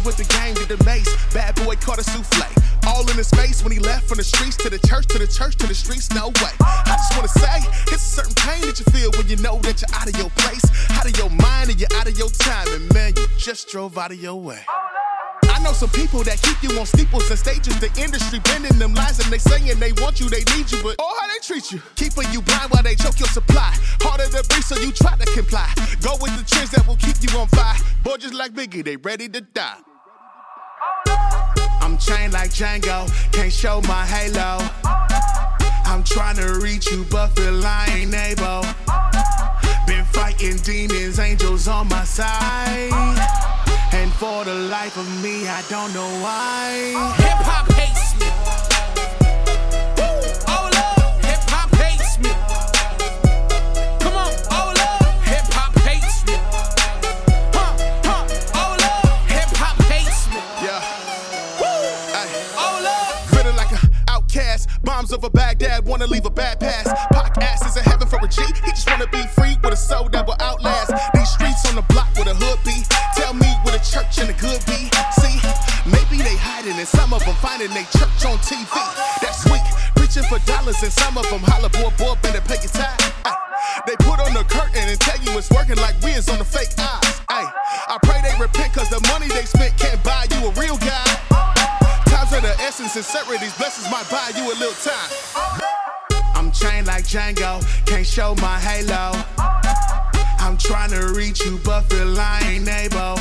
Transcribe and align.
what 0.00 0.16
the 0.16 0.24
game 0.24 0.54
did 0.54 0.68
to 0.68 0.84
Mase. 0.84 1.08
Bad 1.32 1.54
boy 1.64 1.76
caught 1.76 1.98
a 1.98 2.04
souffle. 2.04 2.46
All 2.86 3.08
in 3.10 3.16
his 3.16 3.30
face 3.30 3.62
when 3.62 3.72
he 3.72 3.78
left 3.78 4.08
from 4.08 4.18
the 4.18 4.24
streets 4.24 4.56
to 4.58 4.70
the 4.70 4.78
church, 4.78 5.06
to 5.06 5.18
the 5.18 5.26
church, 5.26 5.56
to 5.56 5.66
the 5.66 5.74
streets. 5.74 6.10
No 6.14 6.28
way. 6.28 6.54
I 6.60 6.96
just 6.96 7.14
wanna 7.16 7.28
say, 7.28 7.58
it's 7.92 8.04
a 8.04 8.22
certain 8.22 8.34
pain 8.34 8.62
that 8.62 8.78
you 8.78 8.86
feel 8.92 9.10
when 9.12 9.28
you 9.28 9.36
know 9.36 9.58
that 9.60 9.80
you're 9.80 9.94
out 9.94 10.08
of 10.08 10.16
your 10.16 10.30
place, 10.36 10.64
out 10.90 11.06
of 11.06 11.16
your 11.16 11.30
mind, 11.30 11.70
and 11.70 11.80
you're 11.80 11.92
out 11.96 12.08
of 12.08 12.16
your 12.16 12.30
time. 12.30 12.68
And 12.72 12.92
man, 12.94 13.14
you 13.16 13.26
just 13.36 13.68
drove 13.68 13.98
out 13.98 14.12
of 14.12 14.20
your 14.20 14.40
way. 14.40 14.64
I 15.58 15.60
know 15.60 15.72
some 15.72 15.90
people 15.90 16.22
that 16.22 16.40
keep 16.40 16.62
you 16.62 16.78
on 16.78 16.86
steeples 16.86 17.28
and 17.30 17.38
stages. 17.38 17.78
The 17.80 17.90
industry 18.00 18.38
bending 18.40 18.78
them 18.78 18.94
lines 18.94 19.18
and 19.18 19.32
they 19.32 19.38
saying 19.38 19.78
they 19.80 19.92
want 20.00 20.20
you, 20.20 20.28
they 20.28 20.44
need 20.54 20.70
you, 20.70 20.82
but 20.82 20.96
oh, 20.98 21.18
how 21.20 21.26
they 21.26 21.40
treat 21.42 21.72
you. 21.72 21.82
Keeping 21.96 22.30
you 22.32 22.42
blind 22.42 22.70
while 22.70 22.82
they 22.82 22.94
choke 22.94 23.18
your 23.18 23.28
supply. 23.28 23.74
Harder 24.00 24.26
to 24.26 24.44
breathe, 24.48 24.62
so 24.62 24.78
you 24.78 24.92
try 24.92 25.16
to 25.16 25.26
comply. 25.32 25.68
Go 26.00 26.14
with 26.20 26.36
the 26.38 26.44
trends 26.44 26.70
that 26.70 26.86
will 26.86 26.96
keep 26.96 27.16
you 27.20 27.36
on 27.38 27.48
fire. 27.48 27.76
Boy, 28.04 28.16
just 28.18 28.34
like 28.34 28.52
Biggie, 28.52 28.84
they 28.84 28.96
ready 28.96 29.28
to 29.28 29.40
die. 29.40 29.78
I'm 31.98 32.02
chained 32.16 32.32
like 32.32 32.50
Django, 32.50 33.10
can't 33.32 33.52
show 33.52 33.80
my 33.88 34.06
halo. 34.06 34.58
I'm 35.84 36.04
trying 36.04 36.36
to 36.36 36.60
reach 36.62 36.92
you, 36.92 37.04
but 37.10 37.26
feel 37.30 37.60
I 37.64 37.86
ain't 37.92 38.14
able. 38.14 38.62
Been 39.84 40.04
fighting 40.04 40.58
demons, 40.58 41.18
angels 41.18 41.66
on 41.66 41.88
my 41.88 42.04
side. 42.04 42.92
And 43.92 44.12
for 44.12 44.44
the 44.44 44.54
life 44.54 44.96
of 44.96 45.08
me, 45.24 45.48
I 45.48 45.60
don't 45.68 45.92
know 45.92 46.08
why. 46.22 47.27
Bombs 64.84 65.12
over 65.12 65.28
Baghdad, 65.30 65.84
wanna 65.86 66.06
leave 66.06 66.24
a 66.24 66.30
bad 66.30 66.60
pass. 66.60 66.86
Pac 67.12 67.36
ass 67.42 67.66
is 67.66 67.76
in 67.76 67.84
heaven 67.84 68.08
for 68.08 68.18
a 68.22 68.28
G. 68.28 68.42
He 68.64 68.70
just 68.70 68.88
wanna 68.88 69.06
be 69.08 69.22
free 69.34 69.56
with 69.62 69.72
a 69.72 69.76
soul 69.76 70.08
that 70.10 70.26
will 70.26 70.36
outlast. 70.40 70.92
These 71.14 71.30
streets 71.30 71.68
on 71.68 71.76
the 71.76 71.82
block 71.82 72.08
with 72.16 72.28
a 72.28 72.34
hood 72.34 72.58
be. 72.64 72.84
Tell 73.16 73.34
me 73.34 73.48
where 73.62 73.76
the 73.76 73.84
church 73.84 74.18
and 74.18 74.28
the 74.28 74.36
good 74.38 74.62
be. 74.66 74.88
See, 75.20 75.36
maybe 75.84 76.22
they 76.22 76.36
hiding 76.36 76.78
and 76.78 76.88
some 76.88 77.12
of 77.12 77.24
them 77.24 77.34
finding 77.42 77.70
they 77.70 77.84
church 77.90 78.24
on 78.24 78.38
TV. 78.38 78.70
That's 79.20 79.44
weak. 79.50 79.66
Preaching 79.96 80.24
for 80.24 80.38
dollars 80.46 80.82
and 80.82 80.92
some 80.92 81.18
of 81.18 81.28
them 81.30 81.42
holler, 81.42 81.70
boy, 81.70 81.90
boy, 81.98 82.14
better 82.22 82.40
pay 82.40 82.62
your 82.62 82.72
time. 82.72 82.98
They 83.86 83.96
put 83.96 84.20
on 84.20 84.34
the 84.34 84.44
curtain 84.44 84.88
and 84.88 84.98
tell 85.00 85.18
you 85.22 85.36
it's 85.38 85.50
working 85.50 85.76
like 85.76 86.00
we 86.02 86.12
is 86.12 86.28
on 86.28 86.38
the 86.38 86.44
fake 86.44 86.72
eyes. 86.78 87.20
Ay. 87.28 87.46
I 87.88 87.96
pray 88.02 88.20
they 88.22 88.34
repent 88.38 88.72
cause 88.74 88.88
the 88.90 89.00
money 89.08 89.28
they 89.28 89.44
spent 89.44 89.76
can't 89.78 89.97
Times 92.78 92.96
of 92.96 93.02
the 93.02 93.34
essence, 93.34 93.58
blessings 93.58 93.90
might 93.90 94.08
buy 94.08 94.30
you 94.36 94.52
a 94.52 94.54
little 94.54 94.72
time. 94.74 95.10
I'm 96.36 96.52
chained 96.52 96.86
like 96.86 97.02
Django, 97.02 97.58
can't 97.86 98.06
show 98.06 98.36
my 98.36 98.56
halo. 98.60 99.20
I'm 100.38 100.56
trying 100.56 100.90
to 100.90 101.12
reach 101.12 101.44
you, 101.44 101.58
but 101.64 101.80
feel 101.90 102.14
I 102.16 102.40
ain't 102.46 102.68
able. 102.68 103.16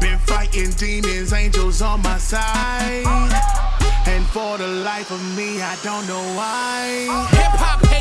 Been 0.00 0.18
fighting 0.18 0.70
demons, 0.70 1.32
angels 1.32 1.82
on 1.82 2.00
my 2.02 2.16
side. 2.18 3.04
And 4.06 4.24
for 4.26 4.56
the 4.56 4.68
life 4.68 5.10
of 5.10 5.20
me, 5.36 5.60
I 5.60 5.76
don't 5.82 6.06
know 6.06 6.22
why. 6.36 7.26
Hip 7.32 7.58
hop 7.58 7.97